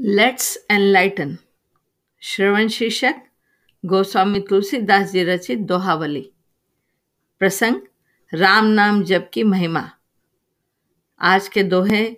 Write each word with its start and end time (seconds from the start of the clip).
Let's 0.00 0.66
enlighten 0.70 1.38
श्रवण 2.20 2.68
शीर्षक, 2.68 3.14
गोस्वामी 3.84 4.40
तुलसीदास 4.40 5.10
जी 5.10 5.24
रचित 5.24 5.58
दोहावली। 5.58 6.32
प्रसंग, 7.38 7.80
राम 8.34 8.66
नाम 8.66 9.02
जप 9.02 9.30
की 9.32 9.42
महिमा। 9.42 9.90
आज 11.20 11.48
के 11.48 11.62
दोहे 11.62 12.16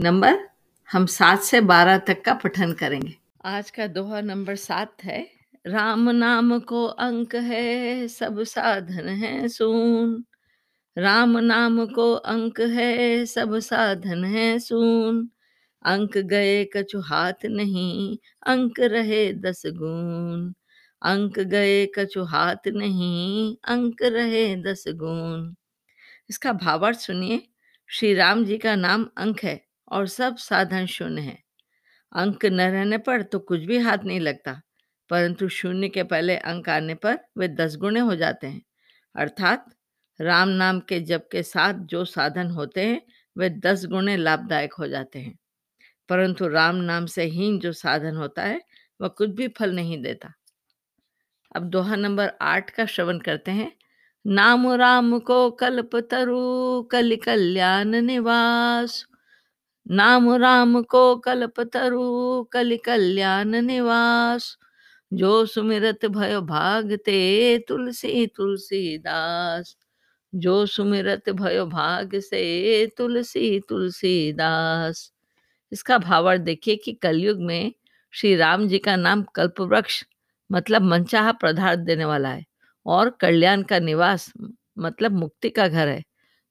नंबर, 0.00 0.48
हम 0.92 1.06
सात 1.06 1.40
से 1.40 1.60
बारह 1.60 1.98
तक 1.98 2.22
का 2.24 2.34
पठन 2.34 2.72
करेंगे। 2.72 3.16
आज 3.44 3.70
का 3.70 3.86
दोहा 3.86 4.20
नंबर 4.20 4.56
सात 4.56 5.04
है, 5.04 5.30
राम 5.66 6.10
नाम 6.10 6.58
को 6.58 6.84
अंक 6.84 7.34
है, 7.34 8.08
सब 8.08 8.42
साधन 8.42 9.08
है 9.08 9.48
सून। 9.48 10.24
राम 10.98 11.38
नाम 11.38 11.86
को 11.86 12.12
अंक 12.12 12.60
है, 12.60 13.26
सब 13.26 13.58
साधन 13.58 14.24
है 14.24 14.58
सून। 14.58 15.30
अंक 15.82 16.18
गए 16.18 16.64
कछु 16.76 17.00
हाथ 17.00 17.46
नहीं, 17.46 18.18
अंक 18.46 18.80
रहे 18.80 19.32
दस 19.32 19.62
गुण। 19.66 20.52
अंक 21.02 21.40
गए 21.40 21.86
कछु 21.86 22.24
हाथ 22.24 22.68
नहीं, 22.68 23.56
अंक 23.64 24.02
रहे 24.02 24.56
दस 24.56 24.84
गुण। 24.88 25.54
इसका 26.30 26.52
भावार्थ 26.52 26.98
सुनिए, 26.98 27.48
श्री 27.90 28.14
राम 28.14 28.44
जी 28.44 28.58
का 28.58 28.76
नाम 28.76 29.10
अंक 29.16 29.44
है 29.44 29.64
और 29.88 30.06
सब 30.06 30.36
साधन 30.36 30.86
शून्य 30.86 31.22
है। 31.22 31.38
अंक 32.16 32.46
न 32.46 32.60
रहने 32.60 32.98
पर 32.98 33.22
तो 33.22 33.38
कुछ 33.38 33.60
भी 33.60 33.78
हाथ 33.78 33.98
नहीं 34.04 34.20
लगता, 34.20 34.62
परंतु 35.10 35.48
शून्य 35.48 35.88
के 35.88 36.02
पहले 36.02 36.36
अंक 36.36 36.68
आने 36.68 36.94
पर 36.94 37.18
वे 37.38 37.48
दस 37.48 37.76
गुणे 37.76 38.00
हो 38.00 38.16
जाते 38.16 38.46
हैं। 38.46 38.62
अर्थात, 39.16 39.66
राम 40.20 40.48
नाम 40.48 40.80
के 40.80 41.00
जप 41.00 41.28
के 41.32 41.42
साथ 41.42 41.74
जो 41.74 42.04
साधन 42.04 42.46
होते 42.50 42.80
हैं, 42.84 43.02
वे 43.38 43.50
दस 43.50 43.86
गुणे 43.86 44.16
लाभदायक 44.16 44.74
हो 44.74 44.88
जाते 44.88 45.18
हैं। 45.18 45.38
परंतु 46.10 46.48
राम 46.48 46.76
नाम 46.76 47.06
से 47.06 47.24
हीन 47.24 47.58
जो 47.58 47.72
साधन 47.72 48.16
होता 48.16 48.42
है, 48.42 48.60
वह 49.00 49.08
कुछ 49.08 49.30
भी 49.30 49.48
फल 49.48 49.72
नहीं 49.74 50.02
देता। 50.02 50.32
अब 51.56 51.62
दोहा 51.62 51.96
नंबर 51.96 52.32
आठ 52.40 52.70
का 52.70 52.86
श्रवण 52.86 53.18
करते 53.18 53.50
हैं। 53.50 53.72
नाम 54.26 54.72
राम 54.72 55.18
को 55.18 55.50
कल्प 55.50 55.96
तरु, 55.96 56.82
कल 56.82 57.16
कल्याण 57.16 57.88
निवास। 57.88 59.06
नाम 59.90 60.34
राम 60.34 60.82
को 60.82 61.16
कल्प 61.16 61.60
तरु, 61.60 62.42
कल 62.52 62.76
कल्याण 62.76 63.48
निवास। 63.48 64.58
जो 65.12 65.46
सुमिरत 65.46 66.06
भयो 66.06 66.40
भागते, 66.40 67.58
तुलसी 67.68 68.26
तुलसी 68.26 68.98
दास 68.98 69.76
जो 70.34 70.66
सुमिरत 70.66 71.30
भयो 71.30 71.66
भाग 71.66 72.18
से 72.18 72.86
तुलसी 72.86 73.60
तुलसी, 73.60 73.60
तुलसीदास। 73.60 75.12
इसका 75.72 75.98
भावार्थ 75.98 76.40
देखिए 76.42 76.76
कि 76.76 76.92
कलयुग 76.94 77.40
में 77.42 77.72
श्री 78.14 78.34
राम 78.36 78.66
जी 78.68 78.78
का 78.78 78.96
नाम 78.96 79.22
कल्पवृक्ष 79.34 80.04
मतलब 80.50 80.82
मनचाहा 80.82 81.32
पदार्थ 81.32 81.80
देने 81.80 82.04
वाला 82.04 82.28
है। 82.28 82.44
और 82.86 83.10
कल्याण 83.20 83.62
का 83.62 83.78
निवास 83.78 84.32
मतलब 84.78 85.12
मुक्ति 85.12 85.50
का 85.50 85.68
घर 85.68 85.88
है, 85.88 86.02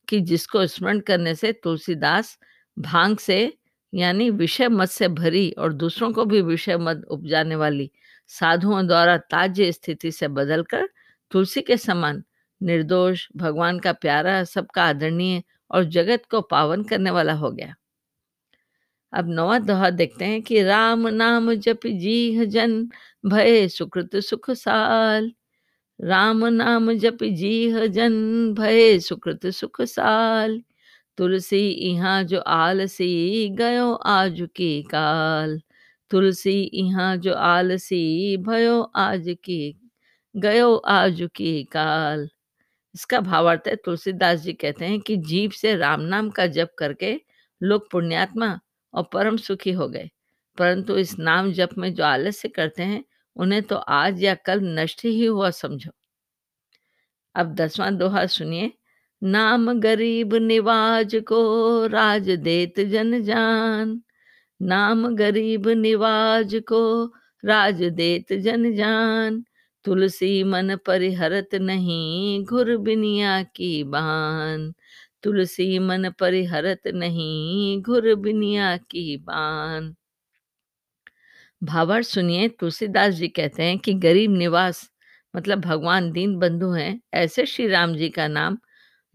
कि 0.08 0.20
जिसको 0.22 0.66
स्मरण 0.68 1.00
करने 1.02 1.36
से 1.36 1.52
तुलसीदास 1.54 2.38
भाँग 2.78 3.18
से, 3.20 3.54
यानी 3.94 4.30
विषय 4.32 4.68
मत 4.70 4.90
से 4.90 5.08
भरी 5.10 5.52
और 5.52 5.74
दूसरों 5.74 6.12
को 6.14 6.26
भी 6.26 6.42
विषय 6.44 6.78
मत 6.78 7.04
उपजाने 7.12 7.56
वाली 7.56 7.90
साधुओं 8.30 8.86
द्वारा 8.88 9.18
ताज्य 9.32 9.72
स्थिति 9.72 10.12
से 10.12 10.28
बदलकर 10.30 10.90
तुलसी 11.32 11.62
के 11.62 11.78
समान 11.78 12.24
निर्दोष, 12.62 13.28
भगवान 13.38 13.80
का 13.80 13.94
प्यारा, 13.94 14.44
सबका 14.46 14.84
आदरणीय 14.86 15.44
और 15.72 15.84
जगत 15.86 16.24
को 16.32 16.42
पावन 16.44 16.84
करने 16.84 17.12
वाला 17.12 17.34
हो 17.36 17.52
गया। 17.52 17.76
अब 19.14 19.30
नवा 19.30 19.58
दोहा 19.60 19.90
देखते 19.90 20.26
हैं 20.26 20.42
कि 20.42 20.62
राम 20.64 21.08
नाम 21.08 21.54
जप 21.56 21.86
जी 22.02 22.46
जन 22.48 22.74
भय 23.26 23.68
सुकृत 23.68 24.16
सुख 24.18 24.50
साल। 24.52 25.32
राम 26.00 26.46
नाम 26.48 26.94
जप 26.96 27.24
जी 27.24 27.90
जन 27.90 28.14
भय 28.60 29.00
सुकृत 29.00 29.48
सुख 29.52 29.82
साल। 29.84 30.62
तुलसी 31.18 31.70
इहाँ 31.90 32.24
जो 32.24 32.40
आलसी 32.40 33.50
गयो 33.60 33.94
आज 34.08 34.48
की 34.56 34.82
काल। 34.84 35.60
तुलसी 36.12 36.62
इहाँ 36.64 37.16
जो 37.18 37.34
आलसी 37.36 38.38
भयो 38.40 38.82
आज 38.98 39.26
की, 39.46 39.76
गयो 40.36 40.76
आज 40.76 41.28
की 41.36 41.64
काल। 41.74 42.30
इसका 42.96 43.20
भावार्थ 43.22 43.68
है, 43.68 43.76
तुलसीदास 43.76 44.40
जी 44.42 44.54
कहते 44.54 44.86
हैं 44.86 45.00
कि 45.02 45.18
जीव 45.18 45.52
से 45.52 45.76
राम 45.78 46.02
नाम 46.04 46.30
का 46.32 46.48
जप 46.50 46.72
करके 46.80 47.16
लोग 47.62 47.92
पुण्यात्मा 47.92 48.60
और 48.94 49.10
परम 49.14 49.38
सुखी 49.38 49.72
हो 49.72 49.88
गए। 49.88 50.10
परंतु 50.58 50.98
इस 50.98 51.20
नाम 51.20 51.52
जप 51.52 51.70
में 51.78 51.94
जो 51.94 52.04
आलस्य 52.04 52.50
करते 52.50 52.84
हैं, 52.84 53.06
उन्हें 53.36 53.64
तो 53.64 53.76
आज 53.76 54.24
या 54.24 54.36
कल 54.36 54.60
नष्ट 54.62 55.06
ही 55.06 55.26
हुआ 55.26 55.50
समझो। 55.50 55.92
अब 57.36 57.56
दसवां 57.56 57.98
दोहा 57.98 58.26
सुनिए। 58.26 58.72
नाम 59.24 59.80
गरीब 59.80 60.36
निवाज 60.36 61.16
को 61.16 61.42
राज 61.88 62.30
देत 62.30 62.80
जन 62.80 63.24
जान। 63.24 64.02
नाम 64.62 65.16
गरीब 65.16 65.68
निवाज 65.70 66.56
को 66.68 67.06
राज 67.46 67.84
देत 67.84 68.34
जन 68.34 68.76
जान। 68.76 69.44
तुलसी 69.86 70.44
मन 70.44 70.76
परिहरत 70.76 71.56
नहीं, 71.56 72.46
घुर 72.46 72.78
बिनिया 72.78 73.44
की 73.44 73.84
बान। 73.84 74.74
तुलसी 75.24 75.80
मन 75.80 76.10
परिहरत 76.10 76.88
नहीं, 76.88 77.82
घुर 77.82 78.16
बिनिया 78.16 78.78
की 78.78 79.18
बान। 79.18 79.96
भावार्थ 81.64 82.08
सुनिए, 82.08 82.48
तुलसीदास 82.50 83.14
जी 83.14 83.28
कहते 83.28 83.64
हैं 83.64 83.80
कि 83.80 83.94
गरीब 83.94 84.32
निवास 84.32 84.92
मतलब 85.36 85.60
भगवान 85.60 86.12
दीन 86.12 86.40
बंधु 86.40 86.72
हैं, 86.72 87.02
ऐसे 87.14 87.46
श्री 87.46 87.68
राम 87.68 87.96
जी 87.96 88.10
का 88.10 88.28
नाम, 88.28 88.58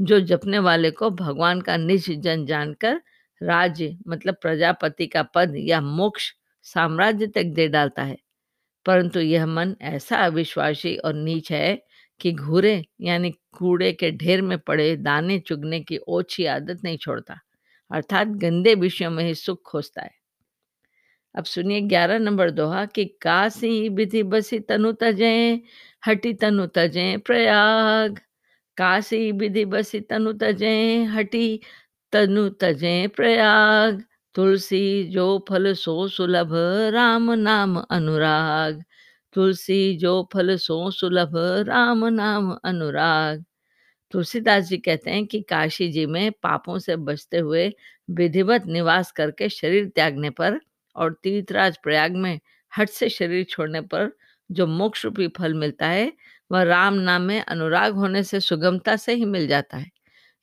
जो 0.00 0.20
जपने 0.20 0.58
वाले 0.58 0.90
को 0.90 1.10
भगवान 1.10 1.60
का 1.60 1.76
निज 1.76 2.10
जन 2.10 2.46
जानकर 2.46 3.00
राज्य 3.42 3.98
मतलब 4.08 4.36
प्रजापति 4.42 5.06
का 5.06 5.22
पद 5.22 5.54
या 5.56 5.80
मोक्ष 5.80 6.32
साम्राज्य 6.62 7.26
तक 7.26 7.44
दे 7.44 7.68
डालता 7.68 8.02
है। 8.02 8.16
परंतु 8.86 9.20
यह 9.20 9.46
मन 9.46 9.76
ऐसा 9.82 10.16
अविश्वासी 10.16 10.96
और 10.96 11.14
नीच 11.14 11.52
है 11.52 11.82
कि 12.20 12.32
घूरे, 12.32 12.84
यानी 13.00 13.30
कूड़े 13.52 13.92
के 13.92 14.10
ढेर 14.10 14.42
में 14.42 14.58
पड़े 14.58 14.96
दाने 14.96 15.38
चुगने 15.38 15.80
की 15.80 15.98
ओछी 16.08 16.44
आदत 16.46 16.80
नहीं 16.84 16.98
छोड़ता, 16.98 17.40
अर्थात 17.90 18.28
गंदे 18.42 18.74
विषयों 18.74 19.10
में 19.10 19.24
ही 19.24 19.34
सुख 19.34 19.62
खोजता 19.66 20.02
है। 20.02 20.10
अब 21.34 21.44
सुनिए 21.44 21.80
ग्यारह 21.80 22.18
नंबर 22.18 22.50
दोहा 22.50 22.84
कि 22.86 23.04
काशी 23.22 23.88
विधि 23.88 24.22
बसी 24.22 24.58
तनु 24.60 24.92
तजे, 24.92 25.62
हटी 26.06 26.32
तनु 26.34 26.66
तजे 26.66 27.16
प्रयाग। 27.16 28.20
काशी 28.76 29.32
विधि 29.32 29.64
बसी 29.64 30.00
तनु 30.00 30.32
तजे, 30.32 31.04
हटी 31.04 31.60
तनु 32.12 32.48
तजे 32.60 33.06
प्रयाग। 33.08 34.02
तुलसी 34.34 35.04
जो 35.04 35.26
फल 35.48 35.72
सो 35.74 36.08
सुलभ, 36.08 36.52
राम 36.94 37.32
नाम 37.32 37.76
अनुराग। 37.80 38.82
तुलसी 39.34 39.96
जो 39.96 40.12
फल 40.32 40.56
सो 40.56 40.90
सुलभ, 40.90 41.32
राम 41.68 42.04
नाम 42.06 42.50
अनुराग। 42.64 43.44
तुलसीदास 44.12 44.64
जी 44.64 44.76
कहते 44.78 45.10
हैं 45.10 45.26
कि 45.26 45.40
काशी 45.42 45.88
जी 45.92 46.06
में 46.06 46.32
पापों 46.42 46.78
से 46.78 46.96
बचते 46.96 47.38
हुए 47.38 47.72
विधिवत 48.10 48.66
निवास 48.66 49.10
करके 49.12 49.48
शरीर 49.48 49.88
त्यागने 49.88 50.30
पर 50.30 50.60
और 50.96 51.12
तीर्थराज 51.22 51.78
प्रयाग 51.82 52.16
में 52.16 52.38
हट 52.72 52.88
से 52.88 53.08
शरीर 53.08 53.44
छोड़ने 53.44 53.80
पर 53.80 54.10
जो 54.50 54.66
मोक्ष 54.66 55.04
रूपी 55.04 55.28
फल 55.28 55.54
मिलता 55.54 55.86
है, 55.86 56.12
वह 56.52 56.62
राम 56.62 56.94
नाम 56.94 57.22
में 57.22 57.40
अनुराग 57.40 57.94
होने 57.94 58.22
से 58.22 58.40
सुगमता 58.40 58.96
से 58.96 59.14
ही 59.14 59.24
मिल 59.24 59.46
जाता 59.48 59.76
है। 59.76 59.90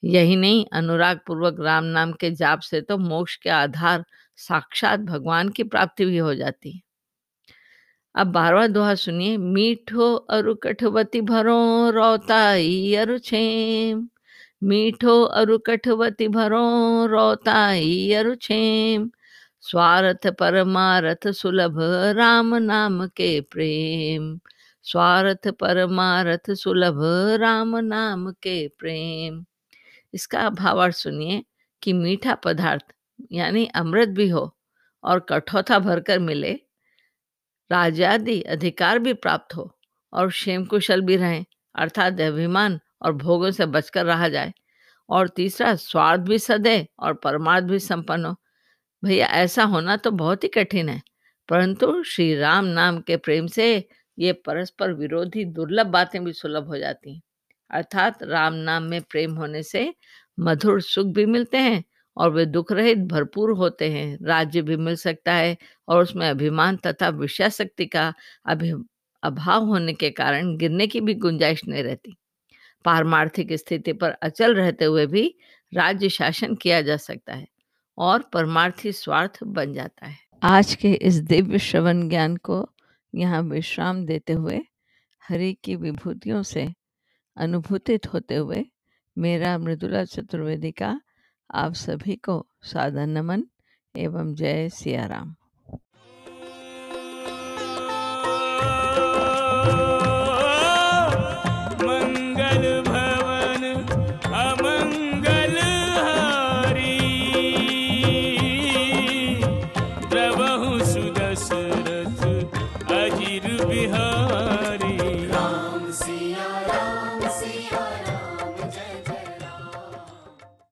यही 0.02 0.36
नहीं 0.36 0.64
अनुराग 0.72 1.20
पूर्वक 1.26 1.60
राम 1.60 1.84
नाम 1.84 2.12
के 2.12 2.30
जाप 2.32 2.60
से 2.60 2.80
तो 2.80 2.98
मोक्ष 2.98 3.36
के 3.36 3.50
आधार 3.50 4.04
साक्षात 4.38 5.00
भगवान 5.00 5.48
की 5.48 5.62
प्राप्ति 5.64 6.04
भी 6.04 6.18
हो 6.18 6.34
जाती 6.34 6.72
है। 6.72 6.80
अब 8.14 8.26
बारवा 8.26 8.66
दोहा 8.66 8.94
सुनिए, 8.94 9.36
मीठो 9.36 10.14
अरु 10.30 10.54
कठवती 10.54 11.20
भरो 11.20 11.90
रोताई 11.90 12.94
अरु 12.94 13.18
छेम 13.18 14.08
मीठो 14.62 15.14
अरु 15.32 15.58
कठवती 15.58 16.28
भरो 16.28 16.64
रोताई 17.06 18.12
अरु 18.12 18.34
छेम 18.34 19.10
स्वार्थ 19.64 20.26
परमारथ 20.40 21.28
सुलभ 21.32 21.78
राम 22.16 22.54
नाम 22.56 23.06
के 23.08 23.40
प्रेम। 23.40 24.38
स्वार्थ 24.86 25.48
परमारथ 25.60 26.50
सुलभ 26.54 26.98
राम 27.40 27.76
नाम 27.78 28.30
के 28.42 28.56
प्रेम। 28.78 29.44
इसका 30.14 30.48
भावार्थ 30.50 30.96
सुनिए 30.96 31.42
कि 31.82 31.92
मीठा 31.92 32.34
पदार्थ, 32.34 32.84
यानी 33.32 33.64
अमृत 33.74 34.08
भी 34.08 34.28
हो 34.28 34.44
और 35.04 35.20
कठोता 35.28 35.78
भरकर 35.78 36.18
मिले 36.18 36.58
राजादि 37.70 38.40
अधिकार 38.42 38.98
भी 38.98 39.12
प्राप्त 39.14 39.54
हो 39.56 39.70
और 40.12 40.28
क्षेम 40.30 40.64
कुशल 40.66 41.00
भी 41.02 41.16
रहें, 41.16 41.44
अर्थात 41.74 42.20
अभिमान 42.22 42.78
और 43.02 43.12
भोगों 43.14 43.50
से 43.50 43.66
बचकर 43.68 44.04
रहा 44.06 44.28
जाए। 44.28 44.52
और 45.08 45.28
तीसरा, 45.28 45.74
स्वार्थ 45.76 46.20
भी 46.22 46.38
सदे 46.40 46.86
और 46.98 47.14
परमार्थ 47.16 47.64
भी 47.64 47.78
संपन्न 47.80 48.24
हो। 48.26 48.36
भैया, 49.02 49.26
ऐसा 49.28 49.64
होना 49.64 49.96
तो 49.98 50.10
बहुत 50.12 50.44
ही 50.44 50.48
कठिन 50.50 50.88
है, 50.88 51.00
परंतु 51.48 52.02
श्री 52.04 52.34
राम 52.36 52.64
नाम 52.66 53.00
के 53.02 53.16
प्रेम 53.18 53.46
से 53.48 53.66
ये 54.18 54.32
परस्पर 54.46 54.92
विरोधी 54.94 55.44
दुर्लभ 55.46 55.86
बातें 55.88 56.24
भी 56.24 56.32
सुलभ 56.34 56.66
हो 56.68 56.78
जाती 56.78 57.14
हैं। 57.14 57.22
अर्थात 57.70 58.22
राम 58.24 58.54
नाम 58.56 58.82
में 58.84 59.00
प्रेम 59.02 59.34
होने 59.36 59.62
से 59.64 59.92
मधुर 60.38 60.80
सुख 60.82 61.06
भी 61.08 61.26
मिलते 61.26 61.58
हैं 61.58 61.82
और 62.16 62.30
वे 62.30 62.46
दुख 62.46 62.72
रहित 62.72 62.98
भरपूर 62.98 63.50
होते 63.50 63.90
हैं। 63.90 64.18
राज्य 64.22 64.62
भी 64.62 64.76
मिल 64.76 64.96
सकता 64.96 65.32
है 65.32 65.56
और 65.88 66.02
उसमें 66.02 66.28
अभिमान 66.30 66.76
तथा 66.76 67.08
विषयाशक्ति 67.08 67.86
का 67.86 68.12
अभि, 68.46 68.72
अभाव 69.22 69.64
होने 69.64 69.92
के 69.92 70.10
कारण 70.10 70.56
गिरने 70.56 70.86
की 70.86 71.00
भी 71.00 71.14
गुंजाइश 71.14 71.62
नहीं 71.68 71.82
रहती। 71.82 72.16
पारमार्थिक 72.84 73.52
स्थिति 73.52 73.92
पर 73.92 74.10
अचल 74.10 74.54
रहते 74.54 74.84
हुए 74.84 75.06
भी 75.06 75.34
राज्य 75.74 76.08
शासन 76.08 76.54
किया 76.54 76.82
जा 76.82 76.96
सकता 76.96 77.34
है 77.34 77.46
और 77.98 78.22
परमार्थी 78.22 78.92
स्वार्थ 78.92 79.38
बन 79.44 79.72
जाता 79.72 80.06
है। 80.06 80.18
आज 80.42 80.74
के 80.74 80.92
इस 80.92 81.14
दिव्य 81.14 81.58
श्रवण 81.58 82.08
ज्ञान 82.08 82.36
को 82.36 82.68
यहाँ 83.14 83.42
विश्राम 83.42 84.04
देते 84.06 84.32
हुए, 84.32 84.60
हरि 85.28 85.56
की 85.64 85.76
विभूतियों 85.76 86.42
से 86.42 86.72
अनुभूतित 87.36 88.12
होते 88.12 88.34
हुए 88.34 88.64
मेरा 89.18 89.58
मृदुला 89.58 90.04
चतुर्वेदी 90.04 90.70
का 90.70 91.00
आप 91.54 91.72
सभी 91.72 92.16
को 92.16 92.46
सादर 92.62 93.06
नमन 93.06 93.44
एवं 93.96 94.34
जय 94.34 94.68
सिया 94.68 95.06
राम। 95.06 95.34